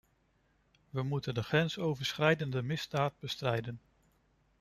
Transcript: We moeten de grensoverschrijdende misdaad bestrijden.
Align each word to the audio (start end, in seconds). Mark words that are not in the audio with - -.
We 0.89 1.03
moeten 1.03 1.33
de 1.33 1.43
grensoverschrijdende 1.43 2.61
misdaad 2.61 3.13
bestrijden. 3.19 3.81